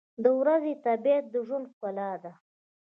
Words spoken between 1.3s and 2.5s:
د ژوند ښکلا ده.